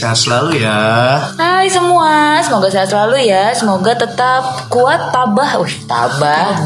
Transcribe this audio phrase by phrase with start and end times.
[0.00, 0.80] sehat selalu ya.
[1.36, 3.52] Hai semua, semoga sehat selalu ya.
[3.52, 6.56] Semoga tetap kuat, tabah, wih tabah,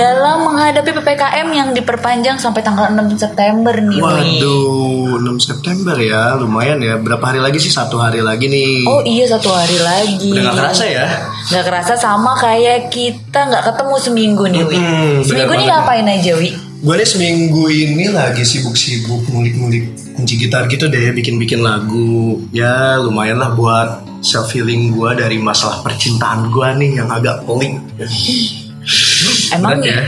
[0.00, 4.00] dalam menghadapi ppkm yang diperpanjang sampai tanggal 6 September nih.
[4.00, 6.96] Waduh, 6 September ya, lumayan ya.
[6.96, 7.68] Berapa hari lagi sih?
[7.68, 8.88] Satu hari lagi nih.
[8.88, 10.32] Oh iya satu hari lagi.
[10.32, 11.06] Udah gak kerasa ya?
[11.52, 14.76] Nggak kerasa sama kayak kita nggak ketemu seminggu nih, Wi.
[14.80, 15.74] Benar seminggu ini banget.
[15.76, 16.69] ngapain aja, Wi?
[16.80, 22.40] Gue nih seminggu ini lagi sibuk-sibuk ngulik-ngulik kunci gitar gitu deh, bikin-bikin lagu.
[22.56, 27.76] Ya lumayan lah buat self healing gue dari masalah percintaan gue nih yang agak pelik.
[29.60, 30.00] Emang Berat ya?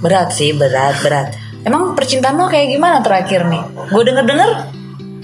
[0.00, 1.28] Berat sih, berat, berat.
[1.68, 3.60] Emang percintaan lo kayak gimana terakhir nih?
[3.92, 4.50] Gue denger denger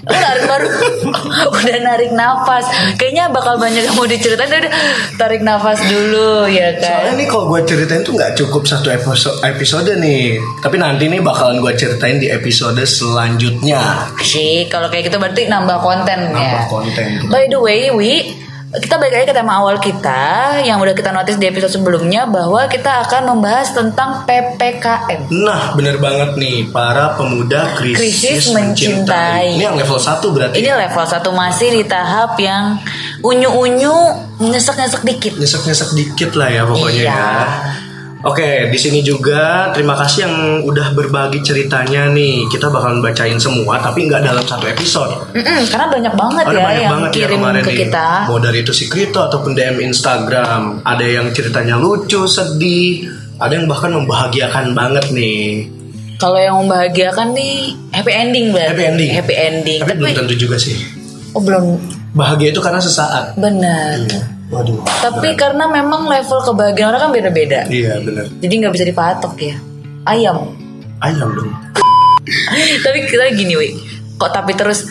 [0.07, 0.67] narik baru.
[1.57, 2.65] Udah narik nafas.
[2.95, 4.47] Kayaknya bakal banyak yang mau diceritain.
[4.47, 4.73] Udah
[5.15, 9.37] tarik nafas dulu ya Soalnya kan nih kalau gue ceritain tuh nggak cukup satu episode,
[9.41, 10.37] episode nih.
[10.59, 14.09] Tapi nanti nih bakalan gue ceritain di episode selanjutnya.
[14.19, 17.07] sih kalau kayak gitu berarti nambah konten ya Nambah konten.
[17.27, 18.13] by the way Wi
[18.75, 20.23] kita balik lagi ke tema awal kita
[20.59, 25.95] yang udah kita notice di episode sebelumnya bahwa kita akan membahas tentang PPKM Nah, bener
[25.97, 29.55] banget nih para pemuda krisis, Krisis mencintai.
[29.55, 30.55] Ini yang level 1 berarti.
[30.59, 32.75] Ini level 1 masih di tahap yang
[33.21, 33.95] unyu-unyu
[34.43, 35.33] nyesek-nyesek dikit.
[35.39, 37.15] nyesek-nyesek dikit lah ya pokoknya Iya.
[37.15, 37.39] ya.
[38.25, 42.49] Oke, di sini juga terima kasih yang udah berbagi ceritanya nih.
[42.49, 45.29] Kita bakalan bacain semua, tapi nggak dalam satu episode.
[45.37, 47.79] Mm-mm, karena banyak banget Ada ya banyak yang banget ya kirim kemarin ke nih.
[47.85, 48.07] kita.
[48.25, 50.81] Mau dari itu si Krito ataupun DM Instagram.
[50.81, 53.05] Ada yang ceritanya lucu, sedih.
[53.37, 55.69] Ada yang bahkan membahagiakan banget nih.
[56.17, 58.71] Kalau yang membahagiakan nih happy ending berarti.
[58.73, 59.09] Happy ending.
[59.13, 59.79] Happy ending.
[59.85, 60.73] Tapi, belum tentu juga sih.
[61.29, 61.77] oh belum
[62.15, 63.37] Bahagia itu karena sesaat.
[63.37, 64.01] benar.
[64.49, 64.77] Waduh.
[64.85, 67.65] Tapi karena memang level kebahagiaan orang kan beda-beda.
[67.65, 68.29] Iya bener.
[68.41, 69.55] Jadi nggak bisa dipatok ya.
[70.05, 70.53] Ayam.
[71.01, 71.51] Ayam dong.
[72.85, 73.69] tapi kita gini, wi.
[74.21, 74.85] Kok tapi terus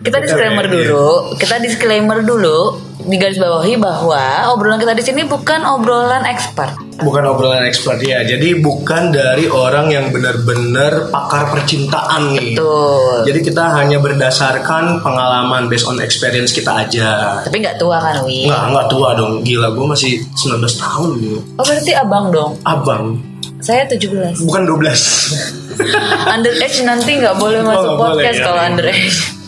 [0.00, 0.72] kita disclaimer iya.
[0.72, 1.06] dulu.
[1.36, 6.76] Kita disclaimer dulu di garis bawahi bahwa obrolan kita di sini bukan obrolan expert.
[7.00, 12.60] Bukan obrolan expert ya, jadi bukan dari orang yang benar-benar pakar percintaan nih.
[12.60, 13.24] Tuh.
[13.24, 17.40] Jadi kita hanya berdasarkan pengalaman based on experience kita aja.
[17.40, 18.44] Tapi nggak tua kan, Wi?
[18.52, 21.38] Nggak, nggak tua dong, gila gue masih 19 tahun gitu.
[21.56, 22.50] Oh berarti abang dong.
[22.68, 23.16] Abang,
[23.64, 24.44] Saya 17.
[24.44, 25.72] bukan 12.
[26.36, 28.44] Underage nanti nggak boleh masuk nggak boleh, podcast ya.
[28.44, 29.39] kalau underage.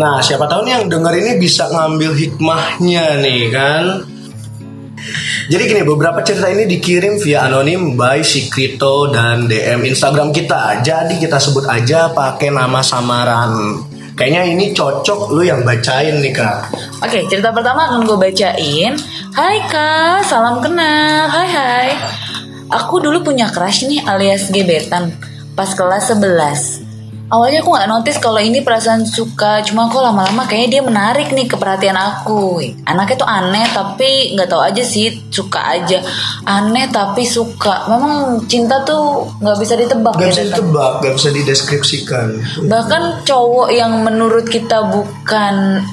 [0.00, 3.84] Nah, siapa tahu nih yang denger ini bisa ngambil hikmahnya nih kan.
[5.52, 8.48] Jadi gini, beberapa cerita ini dikirim via anonim by si
[9.12, 10.80] dan DM Instagram kita.
[10.80, 13.84] Jadi kita sebut aja pakai nama samaran.
[14.16, 16.72] Kayaknya ini cocok lu yang bacain nih kak.
[17.04, 18.96] Oke, cerita pertama akan gue bacain.
[19.36, 21.28] Hai kak, salam kenal.
[21.28, 21.88] Hai hai.
[22.72, 25.12] Aku dulu punya crush nih alias gebetan
[25.52, 26.89] pas kelas 11.
[27.30, 31.46] Awalnya aku nggak notice kalau ini perasaan suka, cuma kok lama-lama kayaknya dia menarik nih
[31.46, 32.58] ke perhatian aku.
[32.82, 36.02] Anaknya tuh aneh tapi nggak tahu aja sih suka aja.
[36.42, 37.86] Aneh tapi suka.
[37.86, 42.26] Memang cinta tuh nggak bisa ditebak Gak ya, bisa ditebak, gak bisa dideskripsikan.
[42.66, 45.86] bahkan cowok yang menurut kita bukan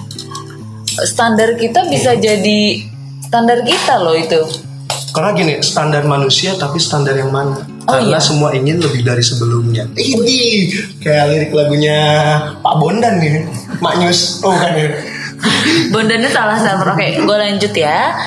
[1.06, 2.81] standar kita bisa jadi
[3.22, 4.67] standar kita loh itu
[5.18, 7.58] Karena gini, standar manusia tapi standar yang mana?
[7.90, 8.22] Oh, Karena iya.
[8.22, 9.90] semua ingin lebih dari sebelumnya.
[9.98, 10.40] Ini
[11.02, 11.98] kayak lirik lagunya
[12.62, 13.50] Pak Bondan nih,
[13.82, 14.46] Maknyus.
[14.46, 14.90] Oh bukan ya?
[15.94, 18.18] bondannya salah salah oke gue lanjut ya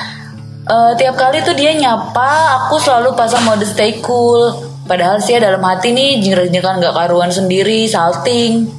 [0.61, 4.53] Eh, tiap kali tuh dia nyapa aku selalu pasang mode stay cool
[4.85, 8.69] padahal sih dalam hati nih jingkrak-jingkran gak karuan sendiri salting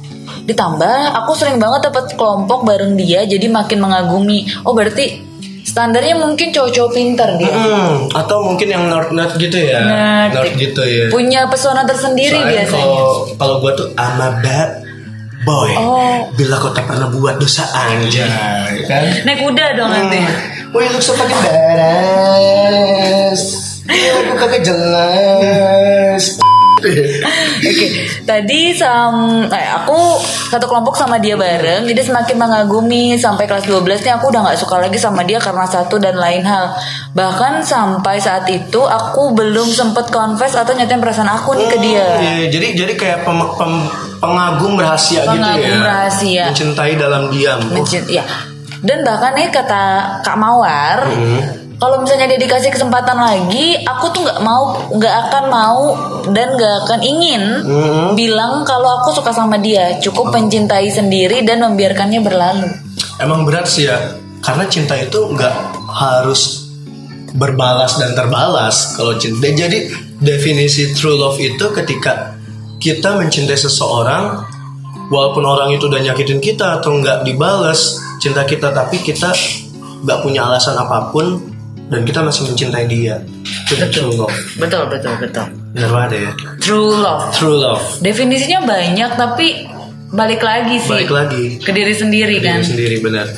[0.47, 5.21] ditambah aku sering banget dapat kelompok bareng dia jadi makin mengagumi oh berarti
[5.73, 9.81] standarnya mungkin cowok-cowok pintar dia Hmm, atau mungkin yang nerd nerd gitu ya,
[10.29, 10.53] Nerd.
[10.53, 11.09] gitu ya.
[11.09, 14.69] punya pesona tersendiri Soalnya biasanya kalau kalau gue tuh I'm a bad
[15.43, 15.73] boy.
[15.75, 16.29] Oh.
[16.37, 19.01] Bila kau tak pernah buat dosa anjay, kan?
[19.25, 20.21] naik kuda dong nanti
[20.71, 23.41] Wih, lu so fucking badass.
[23.85, 26.39] Aku kagak jelas.
[27.69, 27.87] Oke,
[28.23, 29.13] tadi sam,
[29.45, 29.95] eh, aku
[30.49, 34.59] satu kelompok sama dia bareng, jadi semakin mengagumi sampai kelas 12 nya aku udah nggak
[34.59, 36.75] suka lagi sama dia karena satu dan lain hal.
[37.11, 42.07] Bahkan sampai saat itu aku belum sempet confess atau nyatain perasaan aku nih ke dia.
[42.19, 45.31] Iya, jadi jadi kayak pem- pem- pengagum rahasia gitu ya.
[45.33, 46.43] Pengagum rahasia.
[46.49, 47.59] Mencintai dalam diam.
[47.61, 48.23] Oh, Mencint- ya.
[48.83, 49.83] Dan bahkan nih kata
[50.21, 51.62] Kak Mawar, Hmm.
[51.81, 55.81] Kalau misalnya dia dikasih kesempatan lagi, aku tuh nggak mau, nggak akan mau
[56.31, 58.09] dan nggak akan ingin Hmm.
[58.15, 59.97] bilang kalau aku suka sama dia.
[59.99, 62.69] Cukup mencintai sendiri dan membiarkannya berlalu.
[63.19, 63.97] Emang berat sih ya,
[64.41, 65.55] karena cinta itu nggak
[65.91, 66.71] harus
[67.33, 69.49] berbalas dan terbalas kalau cinta.
[69.49, 69.89] Jadi
[70.23, 72.33] definisi true love itu ketika
[72.79, 74.43] kita mencintai seseorang
[75.07, 79.35] walaupun orang itu udah nyakitin kita atau nggak dibales cinta kita tapi kita
[80.03, 81.52] nggak punya alasan apa pun
[81.93, 83.21] dan kita masih mencintai dia.
[83.69, 84.33] Itu true love.
[84.57, 85.45] Betul, betul, betul.
[85.73, 86.31] benar banget ya.
[86.61, 87.29] True love.
[87.33, 87.81] true love.
[88.01, 89.69] Definisinya banyak tapi
[90.13, 90.89] balik lagi sih.
[90.89, 91.43] balik lagi.
[91.61, 92.61] Ke diri sendiri diri kan.
[92.65, 93.29] sendiri benar.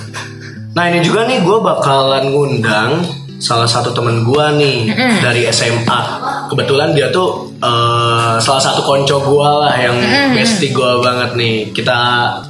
[0.76, 2.92] Nah ini juga nih gue bakalan ngundang
[3.36, 4.78] salah satu temen gue nih
[5.20, 6.00] dari SMA
[6.48, 9.96] kebetulan dia tuh eh, salah satu konco gue lah yang
[10.36, 11.56] bestie gue banget nih.
[11.72, 11.98] Kita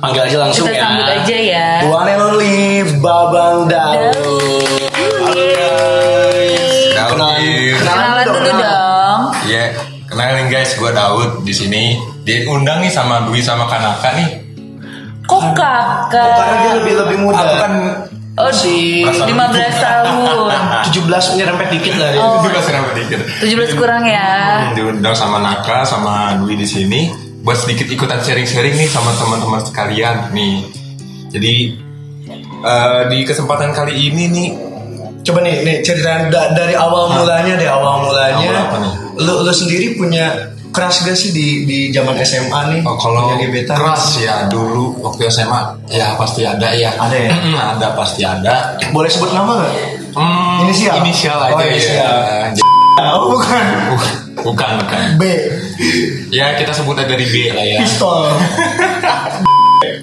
[0.01, 0.81] panggil aja langsung Kita ya.
[0.81, 1.67] sambut aja ya.
[1.85, 2.57] One and only
[2.97, 4.64] Babang Daud
[6.95, 7.75] guys Daud, kenalan iya.
[7.75, 9.19] Kenalan dulu dong.
[9.45, 9.63] Iya,
[10.07, 11.83] kenalin guys, gue Daud di sini.
[12.23, 14.29] Diundang nih sama Dwi sama Kanaka nih.
[15.25, 16.37] Kok kakak?
[16.37, 17.73] karena dia lebih lebih muda Aku kan
[18.35, 19.31] Oh, si 15
[19.79, 20.51] tahun.
[20.91, 22.43] 17 nyerempet dikit lah dia Oh.
[22.43, 23.19] juga sering dikit.
[23.39, 24.59] 17 kurang ya.
[24.75, 27.01] Diundang sama Naka sama Dwi di sini
[27.41, 30.67] buat sedikit ikutan sharing-sharing nih sama teman-teman sekalian nih.
[31.31, 31.53] Jadi
[32.59, 34.49] eh, di kesempatan kali ini nih
[35.25, 38.37] Coba nih, nih ceritain da- dari awal mulanya deh, awal mulanya.
[38.39, 38.91] Awal apa nih?
[39.17, 42.79] Lu, lu sendiri punya keras gak sih di di zaman SMA nih?
[42.83, 43.73] Oh, kalau punya gebetan?
[43.73, 46.93] keras ya dulu waktu SMA ya pasti ada ya.
[46.93, 47.31] Ada ya?
[47.73, 48.77] ada pasti ada.
[48.91, 49.73] Boleh sebut nama gak?
[50.13, 51.01] Hmm, Inisial?
[51.01, 52.15] Inisial aja Oh, inisial.
[52.21, 53.11] ya.
[53.11, 53.65] Oh, bukan.
[54.37, 55.01] Bukan, bukan.
[55.17, 55.23] B.
[56.29, 57.79] Ya kita sebut aja dari B lah ya.
[57.81, 58.29] Pistol.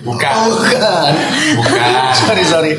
[0.03, 0.33] Bukan.
[0.35, 1.13] Oh, bukan.
[1.63, 1.91] Bukan.
[2.27, 2.73] sorry, sorry.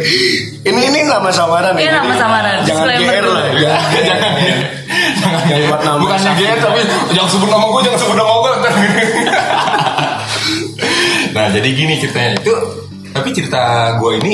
[0.64, 2.00] Ini ini nama samaran ya.
[2.00, 2.58] nama jadi samaran.
[2.68, 3.46] Jangan GR lah.
[3.56, 3.76] Ya.
[5.20, 6.20] jangan Jangan buat nama bukan.
[6.36, 6.80] GR tapi
[7.16, 8.52] jangan sebut nama gue jangan sebut nama gue
[11.34, 12.54] nah jadi gini ceritanya itu
[13.10, 14.34] tapi cerita gue ini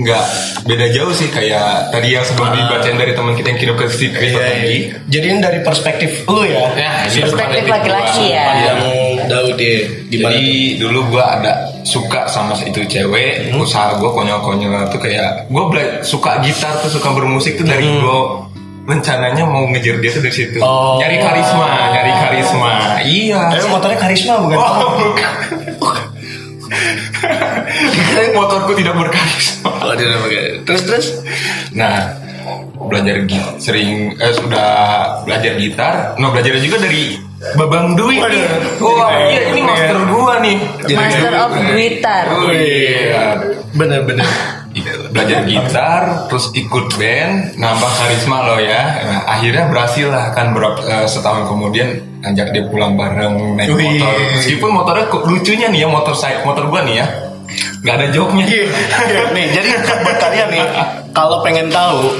[0.00, 0.24] nggak
[0.64, 4.22] beda jauh sih kayak tadi yang sebelum dibacain dari teman kita yang kirim ke Christopher
[4.24, 4.96] Iya, iya.
[5.12, 6.72] Jadi ini dari perspektif lu ya.
[6.72, 8.46] ya ini Perspektif laki-laki ya.
[8.72, 8.78] Yang
[9.30, 9.78] Daud ya.
[10.10, 10.34] Gimana?
[10.34, 10.48] Jadi
[10.82, 11.52] dulu gue ada
[11.86, 13.62] suka sama itu cewek, Hmm.
[13.62, 15.64] usaha gue konyol-konyol tuh kayak gue
[16.02, 18.02] suka gitar tuh suka bermusik tuh dari Hmm.
[18.02, 18.18] gue
[18.90, 20.58] rencananya mau ngejar dia tuh dari situ.
[20.58, 20.98] Oh.
[20.98, 22.72] Nyari karisma, nyari karisma.
[23.06, 23.42] Iya.
[23.54, 24.56] Eh, motornya karisma bukan?
[24.58, 25.32] Oh, bukan.
[28.34, 29.70] Motorku tidak berkarisma.
[29.82, 30.44] Oh, udah pakai.
[30.66, 31.06] Terus terus.
[31.74, 32.14] Nah,
[32.88, 33.22] belajar
[33.62, 34.70] sering eh, sudah
[35.26, 35.94] belajar gitar.
[36.18, 38.20] Nah, belajar juga dari Babang Dwi.
[38.20, 38.44] Waduh.
[38.84, 40.56] Oh, iya ini master gua nih.
[40.92, 42.24] Master of Guitar.
[42.36, 43.40] Oh iya.
[43.72, 44.28] Bener-bener.
[45.10, 49.02] Belajar gitar, terus ikut band, nambah karisma lo ya.
[49.02, 53.98] Nah, akhirnya berhasil lah kan berapa eh, setahun kemudian ngajak dia pulang bareng naik Wih.
[53.98, 54.14] motor.
[54.38, 57.06] Meskipun motornya kok lucunya nih ya motor saya motor gua nih ya.
[57.82, 58.44] Gak ada joknya.
[58.46, 58.64] Iya.
[59.34, 59.68] nih, jadi
[60.04, 60.64] buat kalian nih,
[61.10, 62.14] kalau pengen tahu,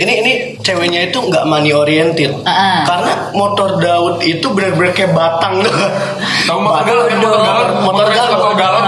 [0.00, 0.32] ini ini
[0.64, 2.80] ceweknya itu nggak money oriented, Ah.
[2.88, 5.60] karena motor Daud itu bener-bener kayak batang
[6.48, 8.84] Tahu motor galon motor galon, motor galon, motor galon.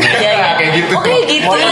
[0.00, 0.48] Iya, iya.
[0.58, 0.94] kayak gitu.
[0.96, 1.46] Oh, kayak gitu.
[1.46, 1.70] Motor,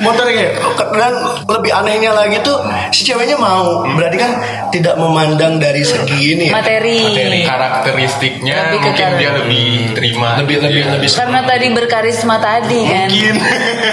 [0.00, 0.56] motor kayak
[0.90, 1.14] dan
[1.46, 2.56] lebih anehnya lagi tuh
[2.90, 4.32] si ceweknya mau, berarti kan
[4.68, 6.56] tidak memandang dari segi ini ya.
[6.56, 6.98] Materi.
[7.04, 9.32] Materi karakteristiknya Lebih mungkin dia karakter.
[9.38, 10.90] lebih terima lebih gitu lebih ya.
[10.96, 13.08] lebih Karena tadi berkarisma tadi kan.
[13.08, 13.34] mungkin.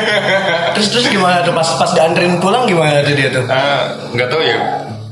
[0.73, 3.43] terus terus gimana tuh pas pas dianterin pulang gimana tuh dia tuh?
[3.47, 4.57] Ah, nggak tahu ya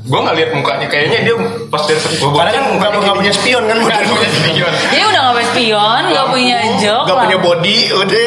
[0.06, 0.86] gue nggak lihat mukanya.
[0.86, 1.34] Kayaknya dia
[1.66, 4.72] pas dari Karena kan nggak nggak punya spion kan nggak punya spion.
[4.94, 7.22] Dia udah gak punya spion, gak punya jok Gak lah.
[7.26, 8.26] punya body, udah.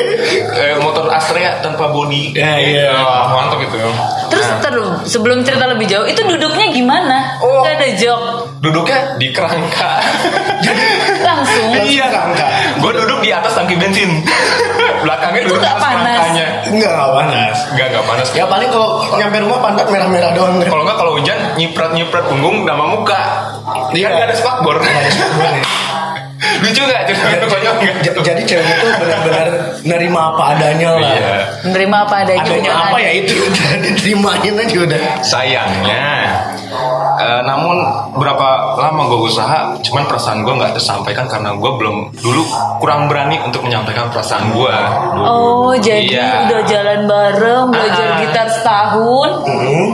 [0.60, 2.92] Eh, motor Astrea tanpa bodi Ya, iya.
[3.02, 3.78] Wah, mantap itu
[4.40, 7.36] Terus Nah, terus sebelum cerita lebih jauh itu duduknya gimana?
[7.40, 7.60] Oh.
[7.62, 8.22] Gak ada jok
[8.60, 10.00] duduknya di kerangka
[11.22, 11.68] langsung.
[11.82, 12.48] Iya rangka.
[12.78, 14.24] gue duduk di atas tangki bensin
[15.00, 16.00] belakangnya Itu duduk atas panas?
[16.16, 17.56] kerangkanya Enggak nggak panas.
[17.70, 20.60] nggak nggak panas Ya paling kalau nyampe rumah pantat merah-merah doang.
[20.62, 23.22] kalau nggak kalau hujan nyiprat nyiprat punggung sama muka
[23.92, 24.06] Iya.
[24.06, 25.69] kan nggak ada spakbor lucu nggak cerita
[26.58, 29.48] konyol nggak J- Jadi cewek itu benar-benar
[29.82, 31.12] nerima apa adanya lah.
[31.12, 31.36] Iya.
[31.64, 32.44] Menerima apa adanya.
[32.44, 35.02] Adanya apa ya itu udah diterimain aja udah.
[35.22, 36.06] sayangnya
[37.18, 37.76] eh, namun
[38.14, 42.42] berapa lama gue usaha cuman perasaan gue nggak tersampaikan karena gue belum dulu
[42.78, 44.76] kurang berani untuk menyampaikan perasaan gue
[45.12, 45.24] dulu.
[45.24, 46.30] Oh jadi Iya.
[46.48, 48.18] udah jalan bareng belajar Ah.
[48.20, 49.88] gitar setahun, Hmm,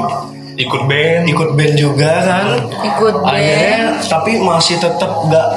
[0.55, 2.45] ikut band ikut band juga kan.
[2.83, 3.33] ikut band.
[3.33, 5.47] Akhirnya tapi masih tetap nggak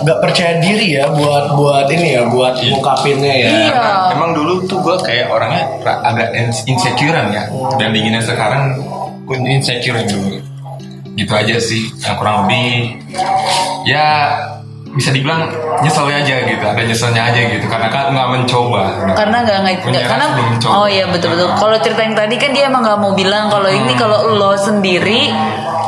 [0.00, 2.70] nggak percaya diri ya buat buat ini ya buat Iya.
[2.70, 3.50] ngungkapinnya ya.
[3.50, 3.82] Iya.
[4.12, 7.44] Emang dulu tuh gue kayak orangnya ra- agak ins- insecurean ya
[7.76, 8.78] dan dinginnya sekarang
[9.22, 10.38] gue insecure dulu
[11.12, 12.96] gitu aja sih yang kurang lebih
[13.84, 14.08] ya
[14.90, 15.46] bisa dibilang
[15.80, 18.82] nyesel aja gitu ada nyeselnya aja gitu karena kan nggak mencoba
[19.14, 20.72] karena nggak nggak nggak- karena mencoba.
[20.74, 23.66] oh iya betul betul kalau cerita yang tadi kan dia emang nggak mau bilang kalau
[23.66, 25.30] ini kalau lo sendiri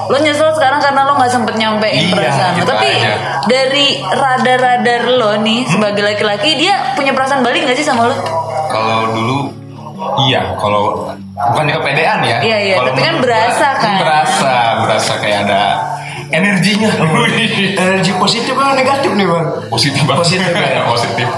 [0.04, 3.14] lo nyesel sekarang karena lo nggak sempet nyampein Iya, perasaan lo gitu tapi aja.
[3.44, 8.14] dari radar-radar lo nih sebagai laki-laki dia punya perasaan balik gak sih sama lo?
[8.68, 9.38] Kalau dulu
[10.22, 12.38] iya, kalau bukan kepedean ya.
[12.40, 13.96] Iya, iya, Kalau tapi kan berasa gua, kan.
[13.98, 15.62] Berasa, berasa kayak ada
[16.28, 16.90] energinya.
[17.76, 18.10] Energi
[18.72, 19.44] kan negatif nih bang.
[19.68, 20.18] positif banget.
[20.18, 20.82] Positif ya?
[20.92, 21.28] positif.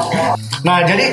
[0.62, 1.06] Nah jadi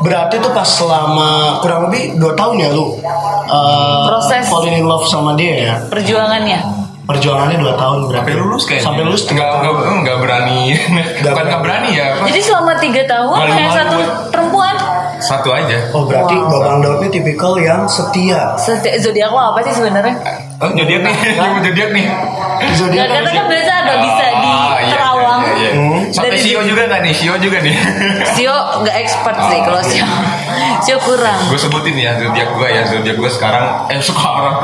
[0.00, 2.98] berarti tuh pas selama kurang lebih 2 tahun ya lu
[3.46, 4.44] uh, Proses.
[4.44, 5.74] falling in love sama dia ya.
[5.86, 6.60] Perjuangannya.
[7.04, 8.20] Perjuangannya 2 tahun berarti.
[8.20, 8.84] Sampai lulus kayaknya.
[8.84, 9.64] Sampai lulus tiga nggak tahun.
[9.64, 10.60] nggak nggak berani.
[10.68, 11.48] Bukan berani.
[11.48, 12.06] nggak berani ya.
[12.12, 12.24] apa?
[12.26, 14.74] Jadi selama tiga tahun Malu-malu hanya satu buat- perempuan.
[15.18, 15.78] Satu aja.
[15.90, 16.52] Oh berarti Wow.
[16.52, 18.52] Babang Daud ini tipikal yang setia.
[18.56, 20.14] Seti- Zodiak lo apa sih sebenarnya?
[20.58, 21.16] Oh, zodiak nih,
[21.64, 22.06] zodiak nih.
[22.74, 25.40] Zodiak kan biasa agak bisa Ah, iya, diterawang.
[25.40, 25.70] iya, iya.
[25.72, 25.90] Hmm.
[26.10, 27.12] Sampai Dari- Sio juga nggak nih?
[27.12, 27.74] Sio juga nih.
[28.36, 29.82] Sio nggak expert sih kalau.
[29.82, 30.06] Sio.
[30.78, 31.38] Sio kurang.
[31.46, 34.54] gue sebutin ya zodiak gue ya zodiak gue sekarang eh sekarang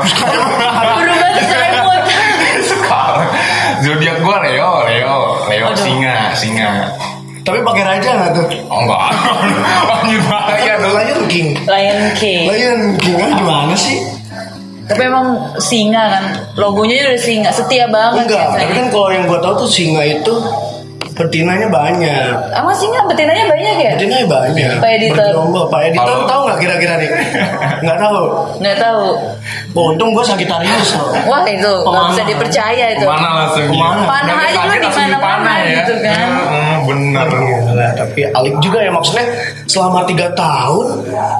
[0.95, 2.03] Berubah selimut.
[2.61, 3.29] sekarang
[3.81, 5.77] zodiak gue Leo Leo Leo Aduh.
[5.77, 6.69] singa singa
[7.41, 8.45] Tapi pakai raja nggak tuh?
[8.65, 9.01] oh enggak
[9.93, 11.47] anjir bahaya tuh Lion King.
[11.61, 12.43] Lion King.
[12.47, 14.01] Lion King kan gimana sih?
[14.85, 16.23] Tapi emang singa kan,
[16.55, 20.33] logonya udah singa, setia banget Enggak, tapi kan kalau yang gue tahu tuh singa itu
[21.15, 22.31] betinanya banyak.
[22.51, 23.91] Emang singa betinanya banyak ya?
[23.95, 24.71] Betinanya banyak.
[24.83, 25.31] Pak Editor.
[25.71, 27.09] Pak Editor Kalau- tahu nggak kira-kira nih?
[27.85, 28.21] Nggak tahu.
[28.59, 29.03] Nggak tahu.
[29.75, 31.11] Oh, untung gue Sagitarius loh.
[31.27, 33.05] Wah itu nggak bisa dipercaya itu.
[33.05, 33.67] Mana langsung.
[33.67, 34.01] Ke mana?
[34.03, 35.71] Panah aja lu di mana-mana ya.
[35.83, 36.27] gitu kan.
[36.31, 37.25] Hmm, benar
[37.75, 39.25] Nah, tapi alik juga ya maksudnya
[39.67, 40.85] selama tiga tahun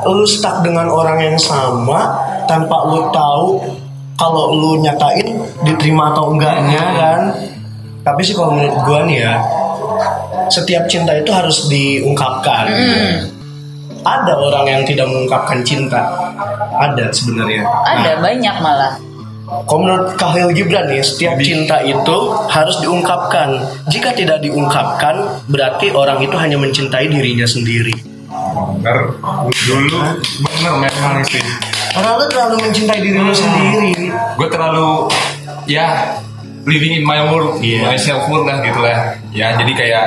[0.05, 2.15] lu stuck dengan orang yang sama
[2.45, 3.63] tanpa lu tahu
[4.15, 7.21] kalau lu nyatain diterima atau enggaknya kan.
[8.05, 9.33] Tapi sih kalau menurut gua nih ya
[10.47, 12.65] setiap cinta itu harus diungkapkan.
[14.05, 16.01] Ada orang yang tidak mengungkapkan cinta.
[16.77, 17.65] Ada sebenarnya.
[17.65, 18.93] Ada banyak malah.
[19.45, 22.17] Kalau menurut Khalil Gibran nih, setiap cinta itu
[22.49, 23.61] harus diungkapkan.
[23.89, 27.93] Jika tidak diungkapkan, berarti orang itu hanya mencintai dirinya sendiri.
[28.75, 29.15] benar
[29.63, 29.99] dulu
[30.43, 31.39] bener memang sih
[31.95, 34.11] Karena lu terlalu mencintai diri lu sendiri.
[34.11, 35.07] gue terlalu
[35.65, 36.19] ya
[36.67, 37.87] living in my world, Iya.
[37.87, 39.15] myself world lah gitu lah.
[39.31, 40.05] Ya jadi kayak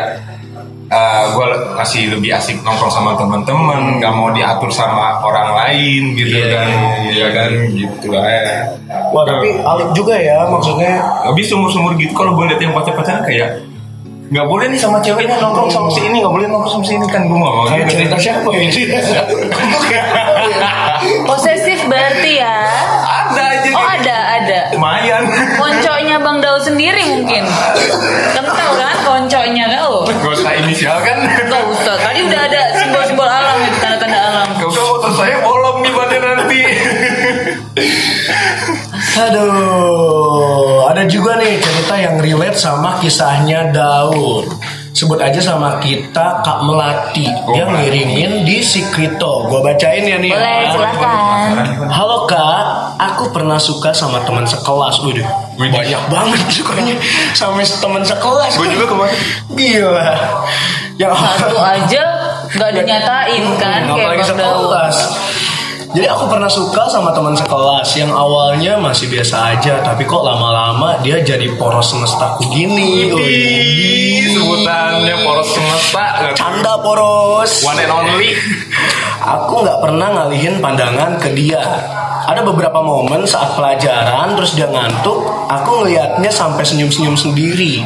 [0.89, 6.49] gue masih lebih asik nongkrong sama teman-teman, nggak mau diatur sama orang lain gitu Iya,
[6.49, 7.13] kan, iya, iya.
[7.13, 8.25] ya kan gitu lah.
[8.25, 8.73] Ya.
[9.13, 10.97] Wah tapi alik juga ya maksudnya.
[11.29, 13.69] Habis umur-umur gitu kalau gue liat yang pacar-pacaran kayak
[14.29, 17.07] nggak boleh nih sama ceweknya nongkrong sama si ini, nggak boleh nongkrong sama si ini
[17.09, 17.65] kan gue nggak mau.
[17.69, 17.93] Kayak gitu.
[17.93, 18.61] cerita siapa ya?
[21.29, 22.57] Posesif berarti ya.
[23.05, 23.69] Ada aja.
[23.77, 24.17] Oh ada
[24.49, 24.73] ada.
[24.73, 25.23] Lumayan.
[25.61, 27.45] Koncoknya Bang Daud sendiri mungkin.
[28.33, 30.09] Tahu kan koncoknya kau.
[30.09, 31.21] Gak usah inisial kan.
[31.25, 31.95] Gak usah.
[32.01, 34.47] Tadi udah ada simbol-simbol alam itu tanda-tanda alam.
[34.65, 36.61] Usah motor saya bolong nih pada nanti.
[39.19, 44.47] Aduh, ada juga nih cerita yang relate sama kisahnya Daud.
[44.99, 47.23] Sebut aja sama kita Kak Melati.
[47.23, 47.87] Dia Oh, Melati.
[47.87, 49.47] ngirimin di Sikrito.
[49.47, 50.27] Gua bacain ya nih.
[50.27, 50.75] Boleh ya.
[50.75, 51.55] silakan.
[51.87, 52.63] Halo kak,
[52.99, 54.99] aku pernah suka sama teman sekelas.
[54.99, 55.23] Waduh,
[55.55, 55.71] Wih.
[55.71, 56.99] banyak banget sukanya
[57.31, 58.59] sama teman sekelas.
[58.59, 59.15] Gue juga kemarin.
[59.49, 60.11] Gila.
[60.99, 62.03] Yang Satu aja
[62.51, 64.97] nggak dinyatain kan kayak sekelas.
[65.89, 71.01] Jadi aku pernah suka sama teman sekelas yang awalnya masih biasa aja, tapi kok lama-lama
[71.01, 73.09] dia jadi poros semestaku gini.
[73.09, 76.37] Wih, sebutannya poros semesta.
[76.37, 77.65] Canda poros.
[77.65, 78.37] One and only.
[79.25, 81.65] Aku nggak pernah ngalihin pandangan ke dia.
[82.29, 87.81] Ada beberapa momen saat pelajaran terus dia ngantuk, aku ngelihatnya sampai senyum-senyum sendiri.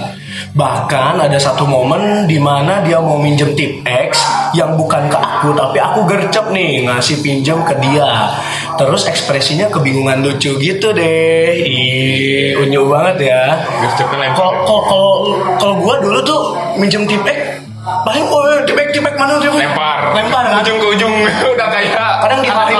[0.53, 5.57] Bahkan ada satu momen di mana dia mau minjem tip X yang bukan ke aku
[5.57, 8.35] tapi aku gercep nih ngasih pinjem ke dia.
[8.77, 11.55] Terus ekspresinya kebingungan lucu gitu deh.
[11.57, 13.43] Ih, unyu banget ya.
[13.87, 14.37] Gercepnya.
[14.37, 15.13] Kalau kalau
[15.57, 16.41] kalau gua dulu tuh
[16.77, 19.51] minjem tip X paling oh tip X tip X mana X?
[19.51, 19.99] Lempar.
[20.15, 20.61] Lempar kan?
[20.63, 21.15] Ujung ke ujung
[21.57, 21.91] udah kayak
[22.23, 22.79] kadang ditarik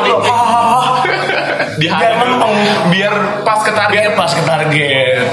[1.81, 2.55] di biar menteng
[2.93, 4.13] biar pas ke target.
[4.13, 5.25] biar pas ke target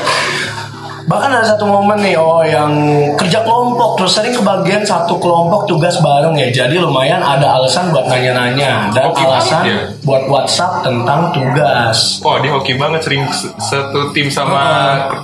[1.09, 2.69] bahkan ada satu momen nih oh yang
[3.17, 8.05] kerja kelompok terus sering kebagian satu kelompok tugas bareng ya jadi lumayan ada alasan buat
[8.05, 9.77] nanya-nanya dan Oke alasan ya.
[10.05, 13.25] buat WhatsApp tentang tugas Wah dia hoki banget sering
[13.57, 14.61] satu tim sama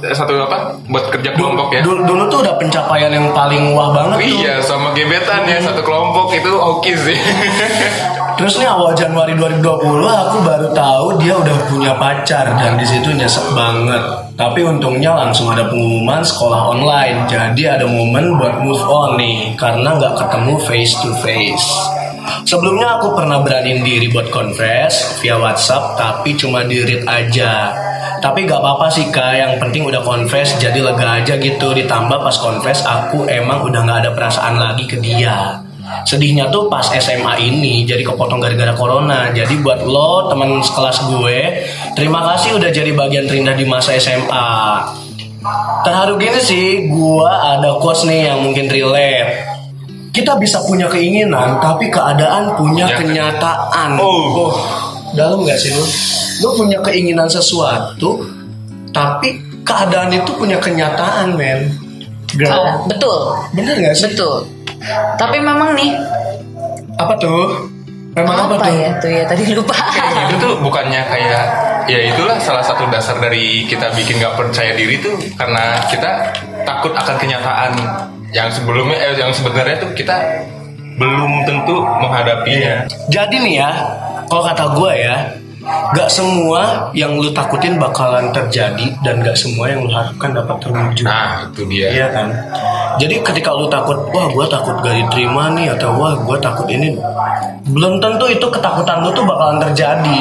[0.01, 1.85] satu apa buat kerja kelompok ya.
[1.85, 5.85] dulu, dulu tuh udah pencapaian yang paling wah banget tuh Iya sama gebetan ya satu
[5.85, 7.19] kelompok itu hoki sih.
[8.35, 9.63] Terus nih awal Januari 2020
[10.03, 14.03] aku baru tahu dia udah punya pacar dan di situ nyesek banget.
[14.35, 17.31] Tapi untungnya langsung ada pengumuman sekolah online.
[17.31, 21.63] Jadi ada momen buat move on nih karena nggak ketemu face to face.
[22.43, 27.71] Sebelumnya aku pernah beraniin diri buat confess via WhatsApp tapi cuma di read aja.
[28.19, 31.71] Tapi gak apa-apa sih kak, yang penting udah confess jadi lega aja gitu.
[31.71, 35.64] Ditambah pas confess aku emang udah gak ada perasaan lagi ke dia.
[36.05, 39.29] Sedihnya tuh pas SMA ini jadi kepotong gara-gara corona.
[39.33, 41.39] Jadi buat lo teman sekelas gue,
[41.93, 44.53] terima kasih udah jadi bagian terindah di masa SMA.
[45.85, 49.45] Terharu gini sih, gue ada quotes nih yang mungkin relate.
[50.09, 52.97] Kita bisa punya keinginan, tapi keadaan punya Ya.
[52.97, 53.99] kenyataan.
[53.99, 54.55] Oh.
[55.15, 55.83] dalam gak sih lu?
[56.43, 58.19] Lu punya keinginan sesuatu,
[58.91, 61.71] tapi keadaan itu punya kenyataan, men.
[62.35, 62.51] Girl.
[62.51, 63.19] Oh, betul.
[63.55, 64.11] Bener gak sih?
[64.11, 64.43] Betul.
[65.15, 65.91] Tapi memang nih
[66.95, 67.71] Apa tuh?
[68.15, 68.75] Memang apa, apa tuh?
[68.79, 69.75] ya tuh ya tadi lupa.
[70.23, 71.43] itu tuh bukannya kayak
[71.91, 76.31] ya itulah salah satu dasar dari kita bikin gak percaya diri tuh karena kita
[76.63, 77.75] takut akan kenyataan
[78.31, 80.15] yang sebelumnya eh, yang sebenarnya tuh kita
[80.95, 82.87] belum tentu menghadapinya.
[83.11, 83.71] Jadi nih ya,
[84.31, 85.15] kalau kata gue ya,
[85.91, 91.05] gak semua yang lu takutin bakalan terjadi dan gak semua yang lu harapkan dapat terwujud.
[91.05, 91.87] Nah itu dia.
[91.91, 92.27] Iya kan.
[92.95, 96.95] Jadi ketika lu takut, wah gue takut gak diterima nih atau wah gue takut ini,
[97.67, 100.19] belum tentu itu ketakutan lu tuh bakalan terjadi.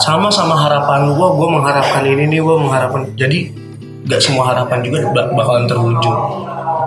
[0.00, 3.04] Sama sama harapan wah gue mengharapkan ini nih, gue mengharapkan.
[3.14, 3.52] Jadi
[4.08, 6.18] gak semua harapan juga bak- bakalan terwujud.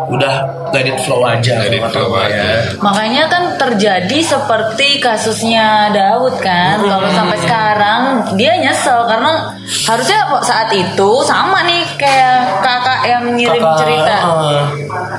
[0.07, 0.33] Udah
[0.71, 1.59] let it flow aja.
[1.59, 2.31] Let it flow aja.
[2.31, 2.59] ya.
[2.79, 6.79] Makanya kan terjadi seperti kasusnya Daud kan.
[6.79, 8.01] Kalau sampai sekarang
[8.33, 9.51] dia nyesel karena
[9.83, 14.15] harusnya saat itu sama nih kayak kakak yang ngirim Kakak, cerita.
[14.15, 14.65] eh,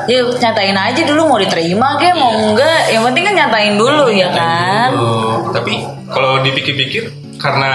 [0.09, 2.89] Ya nyatain aja dulu mau diterima kayak mau enggak.
[2.89, 4.89] Yang penting kan nyatain dulu ya kan.
[4.91, 5.53] tuh.
[5.53, 5.73] Tapi
[6.09, 7.73] kalau dipikir-pikir karena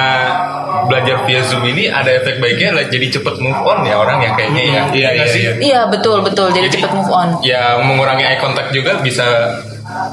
[0.85, 4.35] belajar via Zoom ini ada efek baiknya lah jadi cepet move on ya orang ya
[4.35, 4.81] kayaknya ya.
[4.91, 5.41] Iya, nggak iya, sih?
[5.41, 5.51] iya.
[5.57, 7.29] Iya betul betul jadi, cepet move on.
[7.41, 9.23] Ya mengurangi eye contact juga bisa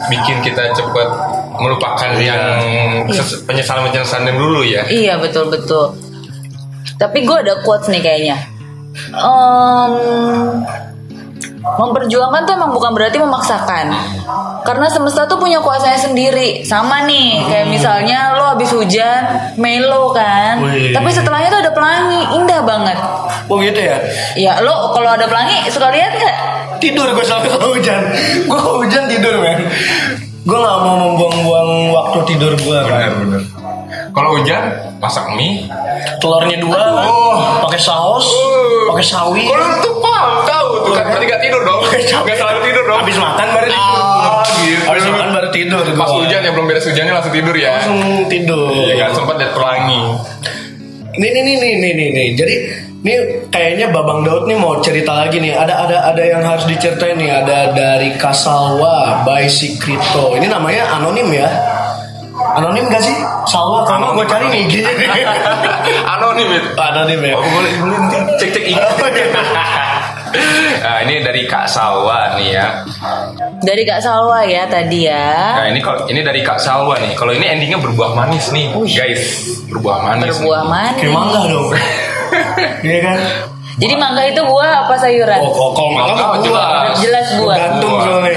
[0.07, 1.09] bikin kita cepet
[1.59, 2.43] melupakan yang
[3.11, 4.87] ses- penyesalan-penyesalan dulu ya.
[4.87, 5.99] Iya betul betul.
[6.97, 8.37] Tapi gue ada quotes nih kayaknya.
[9.11, 9.93] Em,
[11.61, 13.87] memperjuangkan tuh emang bukan berarti memaksakan.
[14.65, 16.65] Karena semesta tuh punya kuasanya sendiri.
[16.65, 20.61] Sama nih, kayak misalnya lo habis hujan, melo kan.
[20.65, 20.93] Wih.
[20.97, 22.99] Tapi setelahnya tuh ada pelangi, indah banget.
[23.51, 23.97] Oh gitu ya.
[24.37, 26.39] Ya lo kalau ada pelangi suka lihat nggak?
[26.81, 28.01] tidur gue sampai kalau hujan
[28.49, 29.69] gue kalau hujan tidur men
[30.41, 33.43] gue nggak mau membuang-buang waktu tidur gue kan benar.
[34.11, 34.63] Kalau hujan
[34.99, 35.71] masak mie.
[36.17, 37.37] telurnya dua kan Oh.
[37.63, 38.91] pakai saus Oh.
[38.91, 41.81] pakai sawi Kalau tuh paham tahu tuh kan berarti gak tidur dong.
[42.25, 42.99] Gak selalu tidur dong.
[43.01, 44.85] habis makan baru tidur Ah, gitu.
[44.85, 47.71] habis makan baru tidur Pas hujan ya belum beres hujannya langsung tidur ya.
[47.77, 50.03] langsung tidur Ya gak sempat lihat pelangi.
[51.13, 52.55] nih nih nih nih nih nih nih jadi
[53.01, 53.17] nih
[53.49, 57.33] kayaknya Babang Daud nih mau cerita lagi nih ada ada ada yang harus diceritain nih
[57.35, 61.49] ada dari Kasalwa by Sikrito ini namanya anonim ya
[62.53, 64.93] anonim gak sih Salwa karena gue cari nih gini
[66.13, 66.69] Anonim itu.
[66.75, 68.83] anonim ya Oh, boleh boleh nanti cek cek ini.
[70.81, 72.67] nah, ini dari Kak Salwa nih ya.
[73.59, 75.57] Dari Kak Salwa ya tadi ya.
[75.57, 77.13] Nah, ini kalau ini dari Kak Salwa nih.
[77.15, 79.23] Kalau ini endingnya berbuah manis nih, guys.
[79.67, 80.39] Berbuah manis.
[80.39, 80.99] Berbuah manis.
[80.99, 81.67] kayak mangga dong
[82.87, 83.19] Iya kan
[83.77, 85.41] Jadi mangga itu buah apa sayuran?
[85.41, 87.27] oh kalau kalau mangga Mangga buah jelas.
[87.37, 87.57] Buah.
[87.59, 88.35] gantung soalnya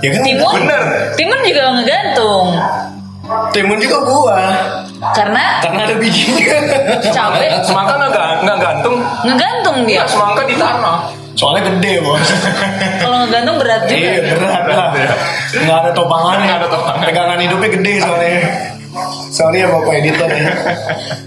[0.00, 0.52] ya kan Timun?
[0.60, 0.82] Bener.
[1.14, 2.46] Timun juga ngegantung.
[3.54, 4.42] timun juga buah
[5.14, 6.58] Karena karena ada bijinya
[7.08, 8.96] cabai Semangka nggak ga- nggak gantung.
[9.22, 10.02] ngegantung dia.
[10.02, 10.98] Ya, semangka di tanah.
[11.32, 12.20] soalnya gede bos
[12.98, 13.96] Kalau ngegantung berat juga.
[13.96, 14.88] Iya berat lah.
[15.56, 16.44] Nggak ada topangannya.
[16.44, 17.06] Nggak ada topangan.
[17.06, 18.38] Pegangan hidupnya gede soalnya.
[19.30, 20.50] Soalnya bapak editor ya.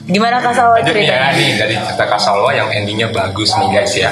[0.05, 3.67] Gimana Kak Salwa Lanjut nih ya, nih dari cerita Kak Salwa yang endingnya bagus nih
[3.71, 4.11] guys ya.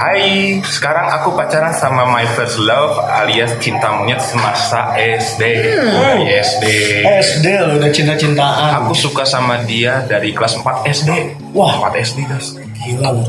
[0.00, 5.44] Hai, sekarang aku pacaran sama my first love alias cinta monyet semasa SD.
[5.76, 6.64] Hai, SD.
[7.04, 8.80] SD lo udah cinta-cintaan.
[8.80, 11.10] Aku suka sama dia dari kelas 4 SD.
[11.52, 11.92] Wah.
[11.92, 12.56] 4 SD guys.
[12.80, 13.28] Gila lo.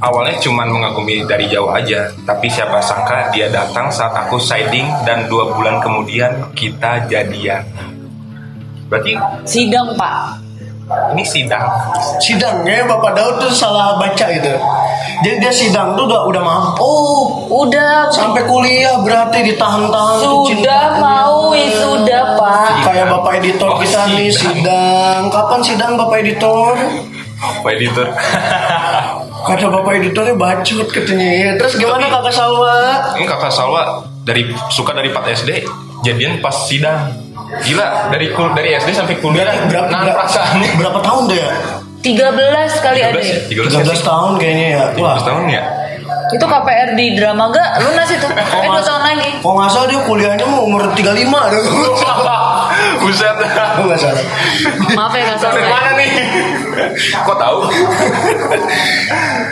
[0.00, 5.28] Awalnya cuman mengagumi dari jauh aja, tapi siapa sangka dia datang saat aku siding dan
[5.28, 7.60] dua bulan kemudian kita jadian.
[8.88, 10.48] Berarti Sidang Pak.
[11.12, 11.68] ini sidang.
[12.24, 14.56] Sidangnya Bapak Daud tuh salah baca gitu.
[15.20, 16.80] Jadi dia sidang tuh udah udah mampu.
[16.80, 17.20] Oh,
[17.60, 20.98] Udah sampai kuliah berarti ditahan-tahan tuh sudah cintanya.
[20.98, 22.70] mau wisuda Pak.
[22.84, 25.28] Kayak Bapak editor Oh, kita nih sidang.
[25.28, 26.72] Kapan sidang Bapak editor?
[27.60, 28.06] Pak editor.
[29.40, 31.28] Kata Bapak editornya bacot katanya.
[31.28, 32.76] Ya, terus gimana Kakak Salwa?
[33.16, 33.82] Ini kakak Salwa
[34.20, 35.50] dari suka dari 4 SD,
[36.02, 37.08] jadian pas sidang.
[37.50, 40.70] Gila, dari kul dari SD sampai kuliah Berapa, nahan berapa, perasaannya.
[40.78, 41.50] berapa tahun deh ya?
[42.00, 43.36] 13 kali ada 13 ya?
[43.36, 43.68] ya.
[43.68, 44.84] 13 13 tahun kayaknya ya.
[44.96, 45.62] Wah, 13 tahun ya?
[46.30, 48.28] Itu KPR di drama gak lunas itu.
[48.30, 49.30] Eh 2 tahun lagi.
[49.42, 51.60] Kalau nggak salah dia kuliahnya mau umur 35 deh.
[53.00, 53.36] Buset.
[53.76, 54.24] Oh, nggak salah.
[54.92, 55.70] Maaf ya Kak Dari Salwa.
[55.70, 56.10] mana nih?
[57.22, 57.58] Kok tahu?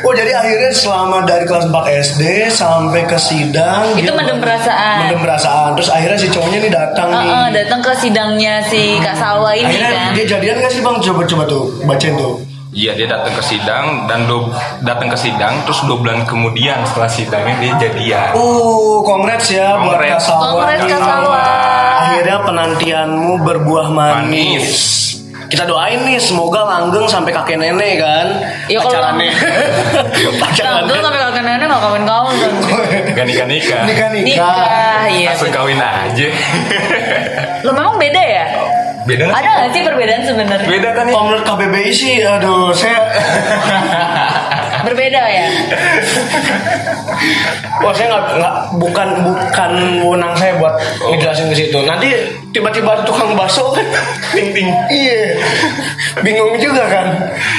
[0.00, 1.74] Oh jadi akhirnya selama dari kelas 4
[2.06, 4.96] SD sampai ke sidang Itu mendem perasaan.
[5.02, 9.16] Mendem perasaan Terus akhirnya si cowoknya nih datang nih Heeh, datang ke sidangnya si Kak
[9.16, 10.10] Salwa ini Akhirnya kan.
[10.14, 10.96] dia jadian gak sih bang?
[10.98, 12.34] Coba-coba tuh bacain tuh
[12.68, 14.52] Iya dia datang ke sidang dan do,
[14.84, 18.36] datang ke sidang terus dua bulan kemudian setelah sidangnya dia jadian.
[18.36, 20.28] Uh, congrats ya buat Congrats.
[20.84, 21.48] Kak Salwa.
[22.08, 24.24] Akhirnya penantianmu berbuah manis.
[24.24, 24.68] Manis.
[25.48, 28.26] Kita doain nih semoga langgeng sampai kakek nenek kan.
[28.68, 29.32] Ya, kalau Pacarannya.
[30.44, 30.76] Pacarannya.
[30.84, 32.52] Langgeng sampai kakek nenek gak kawin-kawin kan.
[33.16, 33.82] Gak nikah nikah.
[33.88, 34.28] Nikah nikah.
[34.28, 35.28] Nikah, iya.
[35.32, 36.28] Langsung kawin aja.
[37.64, 38.44] Lo memang beda ya?
[39.08, 39.40] Beda nggak?
[39.40, 40.68] Ada gak sih perbedaan sebenarnya?
[40.68, 41.12] Beda kan ya?
[41.16, 42.98] Kalau menurut KBBI sih, aduh, saya
[44.86, 45.46] Berbeda ya?
[47.82, 49.70] Wah saya nggak nggak bukan bukan
[50.02, 50.74] wewenang saya buat
[51.14, 51.78] ngejelasin ke situ.
[51.86, 52.10] Nanti
[52.50, 53.86] tiba-tiba tukang bakso kan,
[54.34, 54.68] ting ting.
[54.90, 55.38] Iya,
[56.22, 57.06] bingung juga kan.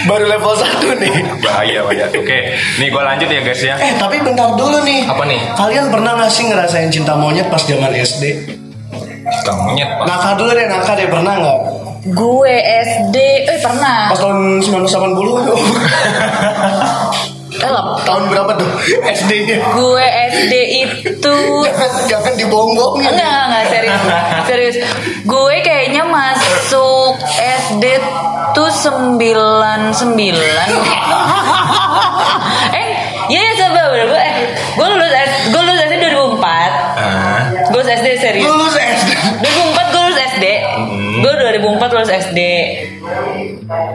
[0.08, 1.14] Baru level 1 nih.
[1.44, 2.06] Bahaya bahaya.
[2.12, 2.40] Oke,
[2.80, 3.76] nih gue lanjut ya guys ya.
[3.80, 5.08] Eh tapi bentar dulu nih.
[5.08, 5.40] Apa nih?
[5.56, 8.24] Kalian pernah nggak sih ngerasain cinta monyet pas zaman SD?
[9.30, 10.06] Kita monyet pak.
[10.08, 11.60] Nakal dulu deh, nakal deh pernah nggak?
[12.10, 14.10] Gue SD, eh pernah.
[14.10, 15.20] Pas tahun 1980
[17.50, 17.88] Eh, lep.
[18.06, 18.72] tahun berapa tuh
[19.04, 19.60] SD-nya?
[19.74, 23.10] Gue SD itu Jangan jangan dibohong-bohongin.
[23.10, 24.00] Enggak, enggak, enggak, serius
[24.48, 24.76] Serius
[25.26, 27.84] Gue kayaknya masuk SD
[28.56, 29.20] tuh 99
[32.72, 32.88] Eh,
[33.28, 34.24] iya ya coba gue
[41.80, 42.40] 2004 lulus SD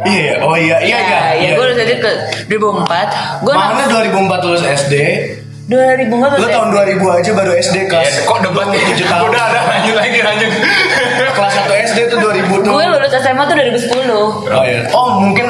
[0.09, 1.21] Iya, oh iya, iya, iya.
[1.37, 2.11] iya gue lulus SD ke
[2.49, 4.95] 2004 Gue Mana 2004 lulus SD?
[5.69, 8.81] 2004 Lu tahun SD 2000 aja baru SD ya, kelas kok debat nih?
[8.85, 9.29] 7 tahun.
[9.33, 10.51] Udah ada lanjut lagi lanjut.
[11.33, 12.73] Kelas 1 SD tuh 2000 tuh.
[12.77, 14.81] Gue lulus SMA tuh 2010 Oh iya.
[14.93, 15.49] Oh, mungkin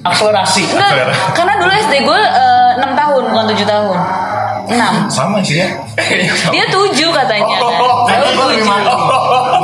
[0.00, 0.64] akselerasi.
[0.64, 3.96] Enggak, karena dulu SD gue eh, 6 tahun bukan 7 tahun
[4.70, 5.68] 6 Sama sih ya.
[6.54, 7.44] Dia 7 katanya.
[7.58, 9.00] Kan Oh, lebih 7 matang.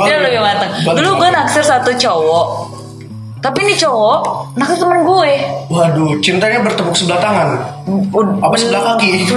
[0.03, 0.71] Dia lebih matang.
[0.83, 2.47] Dulu gue naksir satu cowok.
[3.37, 4.19] Tapi ini cowok
[4.59, 5.31] naksir temen gue.
[5.71, 7.49] Waduh, cintanya bertepuk sebelah tangan.
[8.43, 9.29] Apa sebelah kaki?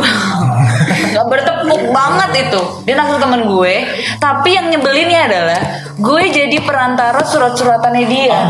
[1.14, 2.61] Gak bertepuk banget itu.
[2.88, 3.74] Dia naksir temen gue.
[4.18, 5.61] Tapi yang nyebelinnya adalah
[6.00, 8.48] Gue jadi perantara surat-suratannya dia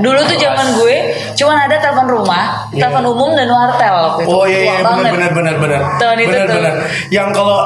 [0.00, 0.96] Dulu tuh zaman gue
[1.36, 2.88] Cuman ada telepon rumah Iya.
[2.88, 5.80] Telepon umum dan wartel waktu itu Oh iya, iya benar benar benar benar.
[6.00, 6.56] Tahun itu benar tuh.
[6.56, 6.74] benar.
[7.12, 7.58] Yang kalau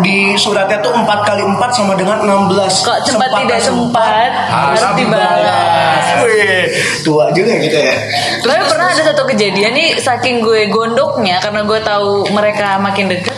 [0.00, 2.88] di suratnya tuh 4 kali 4 sama dengan 16.
[2.88, 6.64] Kok sempat tidak sempat Harus dibalas Wih,
[7.04, 7.94] tua juga gitu ya.
[8.40, 13.36] Tapi pernah ada satu kejadian nih saking gue gondoknya karena gue tahu mereka makin deket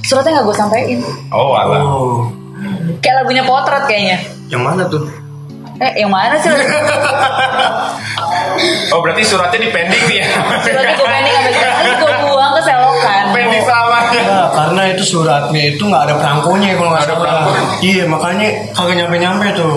[0.00, 0.98] suratnya nggak gue sampein
[1.34, 1.82] Oh alah.
[1.82, 2.30] Oh,
[3.02, 5.02] kayak lagunya potret kayaknya yang mana tuh?
[5.76, 6.50] Eh yang mana sih?
[8.88, 10.28] Oh berarti suratnya di pending nih ya?
[10.64, 12.35] suratnya gue pending sekarang terus gue
[14.18, 17.20] Nah, karena itu suratnya itu nggak ada perangkonya kalau nggak Ada salah.
[17.20, 17.50] perangko.
[17.82, 19.74] Iya makanya kagak nyampe nyampe tuh.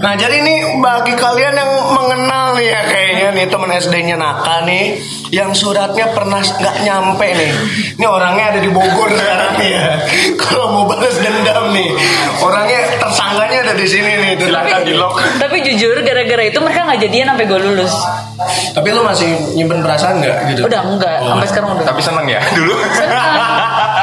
[0.00, 4.96] Nah jadi ini bagi kalian yang mengenal ya kayaknya nih teman SD-nya Naka nih,
[5.28, 7.50] yang suratnya pernah nggak nyampe nih.
[7.96, 9.86] Ini orangnya ada di Bogor sekarang nih ya.
[10.42, 11.88] Kalau mau balas dendam nih,
[12.40, 14.32] orangnya tersangkanya ada di sini nih.
[14.40, 15.14] Silakan di lock.
[15.36, 17.94] tapi jujur gara-gara itu mereka nggak jadian sampai gue lulus
[18.70, 20.60] Tapi lu masih nyimpen perasaan nggak gitu?
[20.64, 21.34] udah enggak Oh.
[21.34, 22.74] sampai sekarang udah Tapi seneng ya dulu.
[22.90, 23.34] Senang.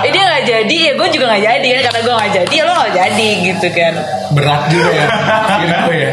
[0.06, 2.63] Eh dia nggak jadi ya gue juga nggak jadi kan karena gue nggak jadi ya
[2.63, 3.93] lo nggak jadi gitu kan
[4.28, 5.06] Berat juga ya.
[5.58, 6.12] Virgo ya.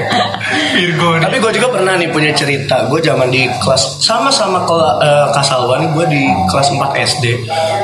[0.72, 1.22] Virgo nih.
[1.26, 2.86] Tapi gue juga pernah nih punya cerita.
[2.86, 5.90] Gue zaman di kelas sama-sama ke uh, Kasalwa nih.
[5.90, 7.24] Gue di kelas 4 SD.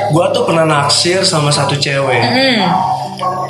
[0.09, 2.23] Gue tuh pernah naksir sama satu cewek.
[2.23, 2.63] hmm.